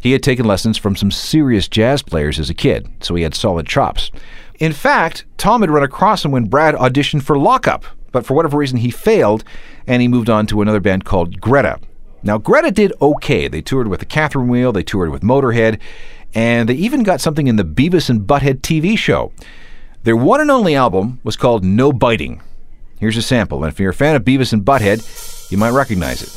He 0.00 0.12
had 0.12 0.22
taken 0.22 0.46
lessons 0.46 0.78
from 0.78 0.96
some 0.96 1.10
serious 1.10 1.68
jazz 1.68 2.02
players 2.02 2.38
as 2.38 2.50
a 2.50 2.54
kid, 2.54 2.88
so 3.00 3.14
he 3.14 3.22
had 3.22 3.34
solid 3.34 3.66
chops. 3.66 4.10
In 4.58 4.72
fact, 4.72 5.24
Tom 5.38 5.60
had 5.60 5.70
run 5.70 5.82
across 5.82 6.24
him 6.24 6.30
when 6.30 6.46
Brad 6.46 6.74
auditioned 6.74 7.22
for 7.22 7.38
Lockup, 7.38 7.84
but 8.10 8.24
for 8.26 8.34
whatever 8.34 8.58
reason 8.58 8.78
he 8.78 8.90
failed 8.90 9.44
and 9.86 10.02
he 10.02 10.08
moved 10.08 10.30
on 10.30 10.46
to 10.46 10.62
another 10.62 10.80
band 10.80 11.04
called 11.04 11.40
Greta. 11.40 11.78
Now, 12.22 12.38
Greta 12.38 12.70
did 12.70 12.92
okay. 13.00 13.48
They 13.48 13.62
toured 13.62 13.88
with 13.88 14.00
the 14.00 14.06
Catherine 14.06 14.48
Wheel, 14.48 14.72
they 14.72 14.84
toured 14.84 15.10
with 15.10 15.22
Motorhead, 15.22 15.80
and 16.34 16.68
they 16.68 16.74
even 16.74 17.02
got 17.02 17.20
something 17.20 17.46
in 17.46 17.56
the 17.56 17.64
Beavis 17.64 18.08
and 18.08 18.26
Butthead 18.26 18.60
TV 18.60 18.96
show. 18.96 19.32
Their 20.04 20.16
one 20.16 20.40
and 20.40 20.50
only 20.50 20.74
album 20.74 21.20
was 21.24 21.36
called 21.36 21.64
No 21.64 21.92
Biting. 21.92 22.40
Here's 23.02 23.16
a 23.16 23.22
sample, 23.22 23.64
and 23.64 23.72
if 23.72 23.80
you're 23.80 23.90
a 23.90 23.94
fan 23.94 24.14
of 24.14 24.22
Beavis 24.22 24.52
and 24.52 24.64
Butthead, 24.64 25.50
you 25.50 25.58
might 25.58 25.70
recognize 25.70 26.22
it. 26.22 26.28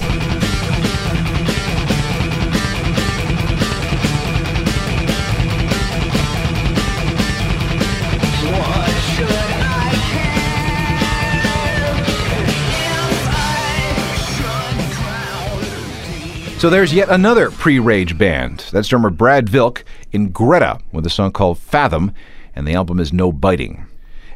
So 16.59 16.71
there's 16.71 16.91
yet 16.91 17.09
another 17.09 17.51
pre 17.51 17.77
Rage 17.77 18.17
band. 18.17 18.65
That's 18.71 18.87
drummer 18.87 19.11
Brad 19.11 19.49
Wilk 19.49 19.85
in 20.11 20.31
Greta 20.31 20.79
with 20.91 21.05
a 21.05 21.11
song 21.11 21.31
called 21.31 21.59
Fathom, 21.59 22.11
and 22.55 22.67
the 22.67 22.73
album 22.73 22.99
is 22.99 23.13
No 23.13 23.31
Biting. 23.31 23.85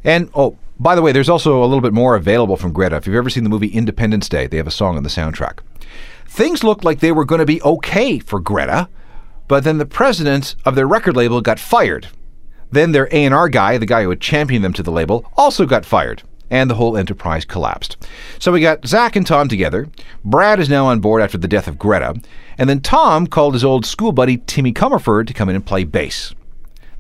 And, 0.04 0.30
oh, 0.36 0.60
by 0.80 0.96
the 0.96 1.02
way, 1.02 1.12
there's 1.12 1.30
also 1.30 1.62
a 1.62 1.66
little 1.66 1.82
bit 1.82 1.94
more 1.94 2.16
available 2.16 2.56
from 2.56 2.72
Greta. 2.72 2.96
If 2.96 3.06
you've 3.06 3.16
ever 3.16 3.30
seen 3.30 3.44
the 3.44 3.50
movie 3.50 3.68
Independence 3.68 4.30
Day, 4.30 4.48
they 4.48 4.58
have 4.58 4.68
a 4.68 4.72
song 4.72 4.96
on 4.96 5.04
the 5.04 5.10
soundtrack. 5.10 5.60
Things 6.28 6.64
looked 6.64 6.84
like 6.84 7.00
they 7.00 7.12
were 7.12 7.26
going 7.26 7.40
to 7.40 7.46
be 7.46 7.62
okay 7.64 8.20
for 8.20 8.40
Greta, 8.40 8.88
but 9.48 9.64
then 9.64 9.78
the 9.78 9.86
president 9.86 10.56
of 10.64 10.76
their 10.76 10.88
record 10.88 11.16
label 11.16 11.42
got 11.42 11.60
fired. 11.60 12.08
Then 12.72 12.92
their 12.92 13.10
A&R 13.12 13.50
guy, 13.50 13.78
the 13.78 13.86
guy 13.86 14.04
who 14.04 14.10
had 14.10 14.22
championed 14.22 14.64
them 14.64 14.74
to 14.74 14.84
the 14.84 14.92
label, 14.92 15.30
also 15.36 15.66
got 15.66 15.86
fired 15.86 16.24
and 16.52 16.70
the 16.70 16.76
whole 16.76 16.98
enterprise 16.98 17.46
collapsed. 17.46 17.98
So 18.40 18.52
we 18.52 18.62
got 18.62 18.88
Zack 18.88 19.16
and 19.16 19.26
Tom 19.26 19.48
together. 19.48 19.88
Brad 20.24 20.60
is 20.60 20.70
now 20.70 20.88
on 20.88 21.00
board 21.00 21.22
after 21.22 21.38
the 21.38 21.48
death 21.48 21.68
of 21.68 21.78
Greta, 21.78 22.20
and 22.58 22.70
then 22.70 22.82
Tom 22.82 23.28
called 23.28 23.54
his 23.54 23.64
old 23.64 23.86
school 23.86 24.12
buddy 24.12 24.38
Timmy 24.38 24.74
Commerford 24.74 25.28
to 25.28 25.34
come 25.34 25.50
in 25.50 25.56
and 25.56 25.66
play 25.66 25.84
bass. 25.84 26.34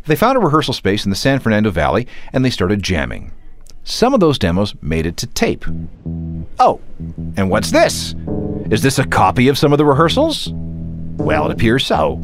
They 0.05 0.15
found 0.15 0.37
a 0.37 0.41
rehearsal 0.41 0.73
space 0.73 1.03
in 1.03 1.09
the 1.09 1.15
San 1.15 1.39
Fernando 1.39 1.71
Valley 1.71 2.07
and 2.33 2.43
they 2.43 2.49
started 2.49 2.83
jamming. 2.83 3.31
Some 3.89 4.13
of 4.13 4.19
those 4.19 4.37
demos 4.37 4.75
made 4.83 5.07
it 5.07 5.17
to 5.17 5.25
tape. 5.25 5.65
Oh, 6.59 6.79
and 7.35 7.49
what's 7.49 7.71
this? 7.71 8.13
Is 8.69 8.83
this 8.83 8.99
a 8.99 9.03
copy 9.03 9.47
of 9.47 9.57
some 9.57 9.71
of 9.71 9.79
the 9.79 9.85
rehearsals? 9.85 10.49
Well, 11.17 11.47
it 11.47 11.51
appears 11.51 11.87
so. 11.87 12.21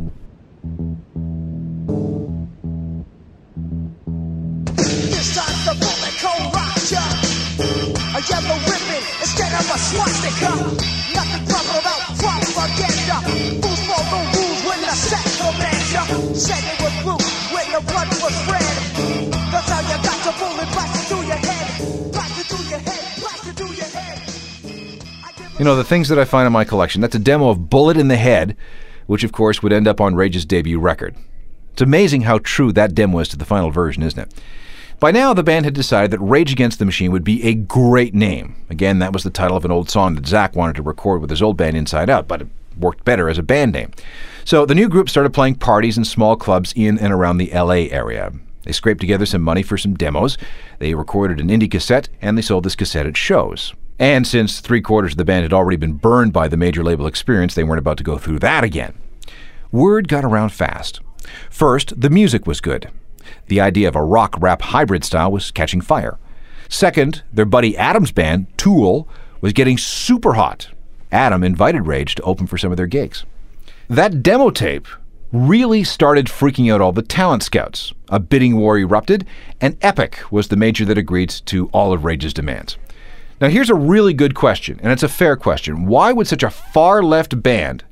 You 25.57 25.63
know, 25.63 25.77
the 25.77 25.85
things 25.85 26.09
that 26.09 26.19
I 26.19 26.25
find 26.25 26.45
in 26.45 26.51
my 26.51 26.65
collection, 26.65 26.99
that's 26.99 27.15
a 27.15 27.19
demo 27.19 27.47
of 27.47 27.69
Bullet 27.69 27.95
in 27.95 28.09
the 28.09 28.17
Head, 28.17 28.57
which 29.07 29.23
of 29.23 29.31
course 29.31 29.63
would 29.63 29.71
end 29.71 29.87
up 29.87 30.01
on 30.01 30.13
Rage's 30.13 30.43
debut 30.43 30.81
record. 30.81 31.15
It's 31.71 31.81
amazing 31.81 32.23
how 32.23 32.39
true 32.39 32.73
that 32.73 32.93
demo 32.93 33.19
is 33.19 33.29
to 33.29 33.37
the 33.37 33.45
final 33.45 33.71
version, 33.71 34.03
isn't 34.03 34.19
it? 34.19 34.33
By 34.99 35.11
now, 35.11 35.33
the 35.33 35.43
band 35.43 35.63
had 35.63 35.73
decided 35.73 36.11
that 36.11 36.19
Rage 36.19 36.51
Against 36.51 36.77
the 36.77 36.83
Machine 36.83 37.09
would 37.13 37.23
be 37.23 37.41
a 37.43 37.53
great 37.53 38.13
name. 38.13 38.65
Again, 38.69 38.99
that 38.99 39.13
was 39.13 39.23
the 39.23 39.29
title 39.29 39.55
of 39.55 39.63
an 39.63 39.71
old 39.71 39.89
song 39.89 40.15
that 40.15 40.27
Zack 40.27 40.57
wanted 40.57 40.75
to 40.75 40.81
record 40.81 41.21
with 41.21 41.29
his 41.29 41.41
old 41.41 41.55
band 41.55 41.77
Inside 41.77 42.09
Out, 42.09 42.27
but 42.27 42.41
it 42.41 42.47
worked 42.77 43.05
better 43.05 43.29
as 43.29 43.37
a 43.37 43.43
band 43.43 43.71
name. 43.71 43.91
So 44.43 44.65
the 44.65 44.75
new 44.75 44.89
group 44.89 45.09
started 45.09 45.33
playing 45.33 45.55
parties 45.55 45.97
in 45.97 46.03
small 46.03 46.35
clubs 46.35 46.73
in 46.75 46.99
and 46.99 47.13
around 47.13 47.37
the 47.37 47.51
LA 47.53 47.87
area. 47.91 48.33
They 48.63 48.73
scraped 48.73 48.99
together 48.99 49.25
some 49.25 49.41
money 49.41 49.63
for 49.63 49.77
some 49.77 49.93
demos. 49.93 50.37
They 50.79 50.95
recorded 50.95 51.39
an 51.39 51.47
indie 51.47 51.71
cassette, 51.71 52.09
and 52.21 52.37
they 52.37 52.41
sold 52.41 52.65
this 52.65 52.75
cassette 52.75 53.05
at 53.05 53.15
shows. 53.15 53.73
And 53.97 54.27
since 54.27 54.59
three 54.59 54.81
quarters 54.81 55.13
of 55.13 55.17
the 55.17 55.25
band 55.25 55.43
had 55.43 55.53
already 55.53 55.77
been 55.77 55.93
burned 55.93 56.33
by 56.33 56.47
the 56.47 56.57
major 56.57 56.83
label 56.83 57.07
experience, 57.07 57.55
they 57.55 57.63
weren't 57.63 57.79
about 57.79 57.97
to 57.97 58.03
go 58.03 58.17
through 58.17 58.39
that 58.39 58.63
again. 58.63 58.93
Word 59.71 60.07
got 60.07 60.25
around 60.25 60.49
fast. 60.49 60.99
First, 61.49 61.99
the 61.99 62.09
music 62.09 62.45
was 62.45 62.61
good. 62.61 62.89
The 63.47 63.61
idea 63.61 63.87
of 63.87 63.95
a 63.95 64.03
rock 64.03 64.35
rap 64.39 64.61
hybrid 64.61 65.03
style 65.03 65.31
was 65.31 65.51
catching 65.51 65.81
fire. 65.81 66.17
Second, 66.67 67.23
their 67.31 67.45
buddy 67.45 67.77
Adam's 67.77 68.11
band, 68.11 68.47
Tool, 68.57 69.07
was 69.41 69.53
getting 69.53 69.77
super 69.77 70.33
hot. 70.33 70.69
Adam 71.11 71.43
invited 71.43 71.87
Rage 71.87 72.15
to 72.15 72.23
open 72.23 72.47
for 72.47 72.57
some 72.57 72.71
of 72.71 72.77
their 72.77 72.87
gigs. 72.87 73.25
That 73.87 74.23
demo 74.23 74.49
tape 74.49 74.87
really 75.31 75.83
started 75.83 76.27
freaking 76.27 76.73
out 76.73 76.81
all 76.81 76.91
the 76.91 77.01
talent 77.01 77.43
scouts. 77.43 77.93
A 78.09 78.19
bidding 78.19 78.57
war 78.57 78.77
erupted, 78.77 79.25
and 79.61 79.77
Epic 79.81 80.19
was 80.31 80.47
the 80.47 80.55
major 80.55 80.85
that 80.85 80.97
agreed 80.97 81.29
to 81.45 81.67
all 81.67 81.93
of 81.93 82.05
Rage's 82.05 82.33
demands. 82.33 82.77
Now, 83.41 83.49
here's 83.49 83.69
a 83.69 83.75
really 83.75 84.13
good 84.13 84.33
question, 84.33 84.79
and 84.81 84.93
it's 84.93 85.03
a 85.03 85.09
fair 85.09 85.35
question. 85.35 85.87
Why 85.87 86.13
would 86.13 86.25
such 86.25 86.43
a 86.43 86.49
far 86.49 87.03
left 87.03 87.43
band 87.43 87.83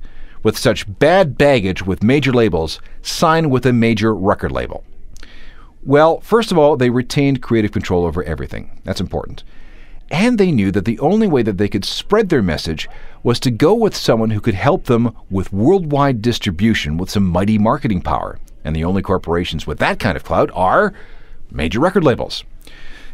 with 0.42 0.58
such 0.58 0.86
bad 1.00 1.38
baggage 1.38 1.86
with 1.86 2.02
major 2.02 2.32
labels 2.32 2.80
sign 3.02 3.50
with 3.50 3.66
a 3.66 3.74
major 3.74 4.16
record 4.16 4.54
label? 4.54 4.86
Well, 5.84 6.22
first 6.22 6.54
of 6.54 6.58
all, 6.58 6.78
they 6.78 6.90
retained 6.90 7.42
creative 7.42 7.74
control 7.74 8.06
over 8.06 8.24
everything. 8.24 8.80
That's 8.86 9.02
important. 9.02 9.44
And 10.10 10.38
they 10.38 10.50
knew 10.50 10.72
that 10.72 10.86
the 10.86 11.00
only 11.00 11.28
way 11.28 11.44
that 11.44 11.58
they 11.58 11.68
could 11.68 11.84
spread 11.84 12.30
their 12.30 12.42
message 12.42 12.88
was 13.22 13.38
to 13.42 13.52
go 13.52 13.74
with 13.74 13.98
someone 13.98 14.30
who 14.30 14.40
could 14.40 14.54
help 14.54 14.86
them 14.86 15.14
with 15.30 15.52
worldwide 15.52 16.22
distribution 16.22 16.98
with 16.98 17.10
some 17.10 17.28
mighty 17.28 17.58
marketing 17.58 18.02
power. 18.02 18.40
And 18.64 18.74
the 18.74 18.86
only 18.86 19.02
corporations 19.02 19.68
with 19.68 19.80
that 19.80 20.00
kind 20.00 20.16
of 20.16 20.24
clout 20.24 20.52
are 20.54 20.94
major 21.52 21.82
record 21.82 22.06
labels. 22.06 22.46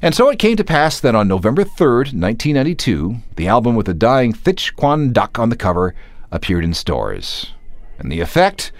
And 0.01 0.15
so 0.15 0.29
it 0.29 0.39
came 0.39 0.55
to 0.55 0.63
pass 0.63 0.99
that 1.01 1.13
on 1.13 1.27
November 1.27 1.63
3rd, 1.63 2.13
1992, 2.13 3.17
the 3.35 3.47
album 3.47 3.75
with 3.75 3.85
the 3.85 3.93
dying 3.93 4.31
Thich 4.31 4.73
Quang 4.75 5.11
Duc 5.11 5.37
on 5.37 5.49
the 5.49 5.57
cover 5.57 5.93
appeared 6.31 6.63
in 6.63 6.73
stores. 6.73 7.51
And 7.97 8.09
the 8.09 8.21
effect 8.21 8.71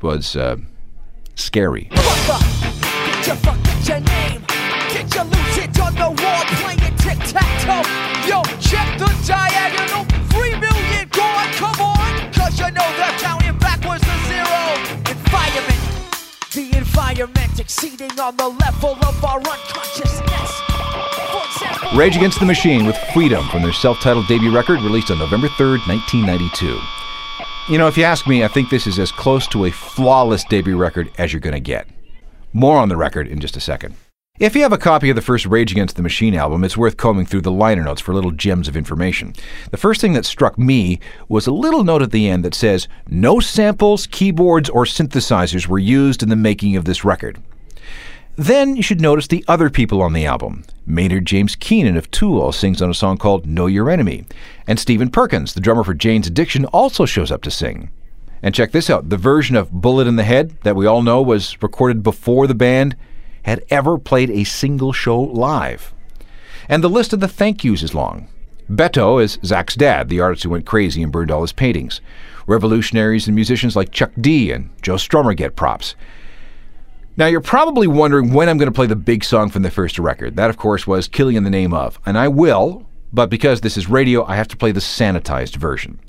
was 0.00 0.36
uh, 0.36 0.56
scary. 1.34 1.88
It 1.92 2.00
on 18.20 18.36
the 18.36 18.59
Rage 22.00 22.16
Against 22.16 22.40
the 22.40 22.46
Machine 22.46 22.86
with 22.86 22.96
Freedom 23.12 23.46
from 23.48 23.62
their 23.62 23.74
self 23.74 24.00
titled 24.00 24.26
debut 24.26 24.50
record 24.50 24.80
released 24.80 25.10
on 25.10 25.18
November 25.18 25.48
3rd, 25.48 25.86
1992. 25.86 26.80
You 27.70 27.76
know, 27.76 27.88
if 27.88 27.98
you 27.98 28.04
ask 28.04 28.26
me, 28.26 28.42
I 28.42 28.48
think 28.48 28.70
this 28.70 28.86
is 28.86 28.98
as 28.98 29.12
close 29.12 29.46
to 29.48 29.66
a 29.66 29.70
flawless 29.70 30.42
debut 30.44 30.78
record 30.78 31.10
as 31.18 31.30
you're 31.30 31.40
going 31.40 31.52
to 31.52 31.60
get. 31.60 31.86
More 32.54 32.78
on 32.78 32.88
the 32.88 32.96
record 32.96 33.28
in 33.28 33.38
just 33.38 33.58
a 33.58 33.60
second. 33.60 33.96
If 34.38 34.56
you 34.56 34.62
have 34.62 34.72
a 34.72 34.78
copy 34.78 35.10
of 35.10 35.16
the 35.16 35.20
first 35.20 35.44
Rage 35.44 35.72
Against 35.72 35.96
the 35.96 36.02
Machine 36.02 36.34
album, 36.34 36.64
it's 36.64 36.74
worth 36.74 36.96
combing 36.96 37.26
through 37.26 37.42
the 37.42 37.52
liner 37.52 37.82
notes 37.82 38.00
for 38.00 38.14
little 38.14 38.30
gems 38.30 38.66
of 38.66 38.78
information. 38.78 39.34
The 39.70 39.76
first 39.76 40.00
thing 40.00 40.14
that 40.14 40.24
struck 40.24 40.58
me 40.58 41.00
was 41.28 41.46
a 41.46 41.52
little 41.52 41.84
note 41.84 42.00
at 42.00 42.12
the 42.12 42.30
end 42.30 42.46
that 42.46 42.54
says, 42.54 42.88
No 43.10 43.40
samples, 43.40 44.06
keyboards, 44.06 44.70
or 44.70 44.86
synthesizers 44.86 45.66
were 45.66 45.78
used 45.78 46.22
in 46.22 46.30
the 46.30 46.34
making 46.34 46.76
of 46.76 46.86
this 46.86 47.04
record. 47.04 47.42
Then 48.40 48.74
you 48.74 48.82
should 48.82 49.02
notice 49.02 49.26
the 49.26 49.44
other 49.48 49.68
people 49.68 50.00
on 50.00 50.14
the 50.14 50.24
album. 50.24 50.64
Maynard 50.86 51.26
James 51.26 51.54
Keenan 51.54 51.98
of 51.98 52.10
Tool 52.10 52.52
sings 52.52 52.80
on 52.80 52.88
a 52.88 52.94
song 52.94 53.18
called 53.18 53.44
Know 53.44 53.66
Your 53.66 53.90
Enemy, 53.90 54.24
and 54.66 54.80
Stephen 54.80 55.10
Perkins, 55.10 55.52
the 55.52 55.60
drummer 55.60 55.84
for 55.84 55.92
Jane's 55.92 56.26
Addiction, 56.26 56.64
also 56.64 57.04
shows 57.04 57.30
up 57.30 57.42
to 57.42 57.50
sing. 57.50 57.90
And 58.42 58.54
check 58.54 58.72
this 58.72 58.88
out 58.88 59.10
the 59.10 59.18
version 59.18 59.56
of 59.56 59.70
Bullet 59.70 60.06
in 60.06 60.16
the 60.16 60.22
Head 60.22 60.56
that 60.62 60.74
we 60.74 60.86
all 60.86 61.02
know 61.02 61.20
was 61.20 61.62
recorded 61.62 62.02
before 62.02 62.46
the 62.46 62.54
band 62.54 62.96
had 63.42 63.62
ever 63.68 63.98
played 63.98 64.30
a 64.30 64.44
single 64.44 64.94
show 64.94 65.20
live. 65.20 65.92
And 66.66 66.82
the 66.82 66.88
list 66.88 67.12
of 67.12 67.20
the 67.20 67.28
thank 67.28 67.62
yous 67.62 67.82
is 67.82 67.92
long. 67.92 68.26
Beto 68.70 69.22
is 69.22 69.38
Zack's 69.44 69.74
dad, 69.74 70.08
the 70.08 70.20
artist 70.20 70.44
who 70.44 70.48
went 70.48 70.64
crazy 70.64 71.02
and 71.02 71.12
burned 71.12 71.30
all 71.30 71.42
his 71.42 71.52
paintings. 71.52 72.00
Revolutionaries 72.46 73.26
and 73.26 73.34
musicians 73.34 73.76
like 73.76 73.92
Chuck 73.92 74.12
D 74.18 74.50
and 74.50 74.70
Joe 74.80 74.94
Strummer 74.94 75.36
get 75.36 75.56
props. 75.56 75.94
Now, 77.20 77.26
you're 77.26 77.42
probably 77.42 77.86
wondering 77.86 78.32
when 78.32 78.48
I'm 78.48 78.56
going 78.56 78.70
to 78.70 78.74
play 78.74 78.86
the 78.86 78.96
big 78.96 79.24
song 79.24 79.50
from 79.50 79.60
the 79.60 79.70
first 79.70 79.98
record. 79.98 80.36
That, 80.36 80.48
of 80.48 80.56
course, 80.56 80.86
was 80.86 81.06
Killing 81.06 81.36
in 81.36 81.44
the 81.44 81.50
Name 81.50 81.74
of. 81.74 82.00
And 82.06 82.16
I 82.16 82.28
will, 82.28 82.86
but 83.12 83.28
because 83.28 83.60
this 83.60 83.76
is 83.76 83.90
radio, 83.90 84.24
I 84.24 84.36
have 84.36 84.48
to 84.48 84.56
play 84.56 84.72
the 84.72 84.80
sanitized 84.80 85.56
version. 85.56 86.00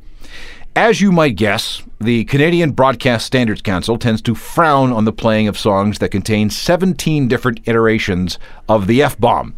As 0.74 1.01
you 1.01 1.12
might 1.12 1.36
guess, 1.36 1.84
the 2.00 2.24
Canadian 2.24 2.72
Broadcast 2.72 3.25
Standards 3.25 3.62
Council 3.62 3.98
tends 3.98 4.22
to 4.22 4.34
frown 4.34 4.94
on 4.94 5.03
the 5.03 5.12
playing 5.12 5.50
of 5.50 5.60
songs 5.60 6.00
that 6.00 6.12
contain 6.12 6.50
17 6.50 7.27
different 7.27 7.60
iterations 7.65 8.39
of 8.70 8.88
the 8.88 9.03
F 9.03 9.20
bomb. 9.20 9.53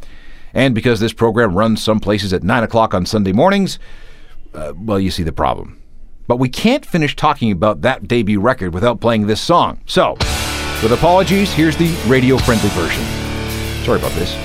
And 0.56 0.74
because 0.74 1.02
this 1.02 1.14
program 1.14 1.54
runs 1.54 1.84
some 1.84 2.00
places 2.00 2.34
at 2.34 2.42
9 2.42 2.64
o'clock 2.64 2.96
on 2.96 3.06
Sunday 3.06 3.32
mornings, 3.32 3.78
uh, 4.56 4.74
well, 4.76 5.00
you 5.00 5.12
see 5.12 5.22
the 5.22 5.32
problem. 5.32 5.80
But 6.28 6.38
we 6.38 6.50
can't 6.50 6.84
finish 6.84 7.16
talking 7.16 7.52
about 7.52 7.82
that 7.82 8.08
debut 8.08 8.40
record 8.40 8.74
without 8.74 9.00
playing 9.00 9.28
this 9.28 9.42
song. 9.42 9.82
So, 9.86 10.18
with 10.84 10.92
apologies, 10.92 11.54
here's 11.54 11.78
the 11.78 11.96
radio 12.08 12.38
friendly 12.38 12.68
version. 12.70 13.04
Sorry 13.86 14.00
about 14.00 14.12
this. 14.12 14.36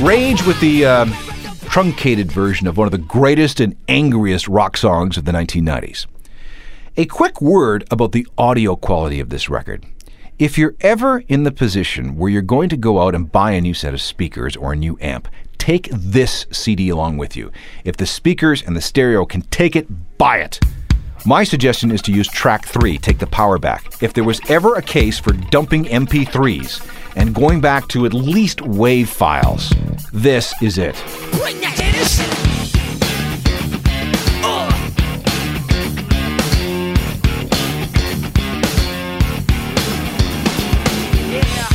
Rage 0.00 0.44
with 0.44 0.60
the 0.60 0.84
uh, 0.84 1.33
truncated 1.74 2.30
version 2.30 2.68
of 2.68 2.76
one 2.76 2.86
of 2.86 2.92
the 2.92 2.98
greatest 2.98 3.58
and 3.58 3.74
angriest 3.88 4.46
rock 4.46 4.76
songs 4.76 5.16
of 5.16 5.24
the 5.24 5.32
1990s. 5.32 6.06
A 6.96 7.04
quick 7.04 7.42
word 7.42 7.84
about 7.90 8.12
the 8.12 8.28
audio 8.38 8.76
quality 8.76 9.18
of 9.18 9.28
this 9.28 9.48
record. 9.48 9.84
If 10.38 10.56
you're 10.56 10.76
ever 10.82 11.24
in 11.26 11.42
the 11.42 11.50
position 11.50 12.16
where 12.16 12.30
you're 12.30 12.42
going 12.42 12.68
to 12.68 12.76
go 12.76 13.00
out 13.00 13.16
and 13.16 13.32
buy 13.32 13.50
a 13.50 13.60
new 13.60 13.74
set 13.74 13.92
of 13.92 14.00
speakers 14.00 14.54
or 14.54 14.72
a 14.72 14.76
new 14.76 14.96
amp, 15.00 15.26
take 15.58 15.88
this 15.90 16.46
CD 16.52 16.90
along 16.90 17.16
with 17.16 17.36
you. 17.36 17.50
If 17.84 17.96
the 17.96 18.06
speakers 18.06 18.62
and 18.62 18.76
the 18.76 18.80
stereo 18.80 19.24
can 19.24 19.40
take 19.40 19.74
it, 19.74 19.88
buy 20.16 20.38
it. 20.38 20.60
My 21.26 21.42
suggestion 21.42 21.90
is 21.90 22.02
to 22.02 22.12
use 22.12 22.28
track 22.28 22.66
3, 22.66 22.98
take 22.98 23.18
the 23.18 23.26
power 23.26 23.58
back. 23.58 24.00
If 24.00 24.14
there 24.14 24.22
was 24.22 24.40
ever 24.48 24.76
a 24.76 24.82
case 24.82 25.18
for 25.18 25.32
dumping 25.32 25.86
MP3s 25.86 27.03
and 27.16 27.34
going 27.34 27.60
back 27.60 27.88
to 27.88 28.06
at 28.06 28.14
least 28.14 28.58
WAV 28.58 29.06
files, 29.06 29.72
this 30.12 30.54
is 30.62 30.78
it. 30.78 30.94
bring 31.32 31.60
the 31.60 31.66
hitters. 31.66 32.18
Yeah, 41.30 41.68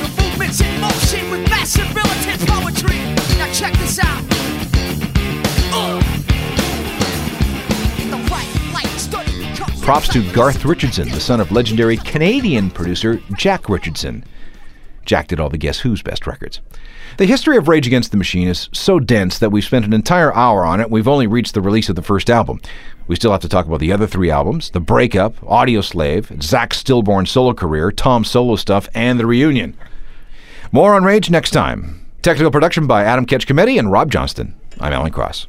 the 0.00 0.22
movement's 0.22 0.60
in 0.60 0.80
motion 0.80 1.30
with 1.30 1.48
massive 1.50 1.88
militant 1.94 2.40
poetry. 2.48 2.98
Now 3.38 3.52
check 3.52 3.72
this 3.74 3.98
out. 3.98 4.22
Oh. 5.72 6.00
The 8.10 8.16
right 8.30 8.72
light 8.74 8.98
study 8.98 9.54
comes 9.54 9.80
Props 9.82 10.08
to 10.08 10.32
Garth 10.32 10.64
Richardson, 10.64 11.08
the 11.08 11.20
son 11.20 11.40
of 11.40 11.52
legendary 11.52 11.96
Canadian 11.98 12.70
producer 12.70 13.20
Jack 13.36 13.68
Richardson. 13.68 14.24
Jack 15.10 15.26
did 15.26 15.40
all 15.40 15.48
the 15.48 15.58
Guess 15.58 15.80
Who's 15.80 16.02
best 16.02 16.24
records. 16.24 16.60
The 17.16 17.26
history 17.26 17.56
of 17.56 17.66
Rage 17.66 17.88
Against 17.88 18.12
the 18.12 18.16
Machine 18.16 18.46
is 18.46 18.68
so 18.72 19.00
dense 19.00 19.40
that 19.40 19.50
we've 19.50 19.64
spent 19.64 19.84
an 19.84 19.92
entire 19.92 20.32
hour 20.36 20.64
on 20.64 20.78
it. 20.78 20.84
And 20.84 20.92
we've 20.92 21.08
only 21.08 21.26
reached 21.26 21.52
the 21.52 21.60
release 21.60 21.88
of 21.88 21.96
the 21.96 22.02
first 22.02 22.30
album. 22.30 22.60
We 23.08 23.16
still 23.16 23.32
have 23.32 23.40
to 23.40 23.48
talk 23.48 23.66
about 23.66 23.80
the 23.80 23.90
other 23.92 24.06
three 24.06 24.30
albums 24.30 24.70
The 24.70 24.78
Breakup, 24.78 25.34
Audio 25.44 25.80
Slave, 25.80 26.30
Zack 26.40 26.72
Stillborn 26.72 27.26
solo 27.26 27.54
career, 27.54 27.90
Tom 27.90 28.22
solo 28.22 28.54
stuff, 28.54 28.88
and 28.94 29.18
The 29.18 29.26
Reunion. 29.26 29.76
More 30.70 30.94
on 30.94 31.02
Rage 31.02 31.28
next 31.28 31.50
time. 31.50 32.06
Technical 32.22 32.52
production 32.52 32.86
by 32.86 33.02
Adam 33.02 33.26
Ketchcometti 33.26 33.80
and 33.80 33.90
Rob 33.90 34.12
Johnston. 34.12 34.54
I'm 34.78 34.92
Alan 34.92 35.10
Cross. 35.10 35.48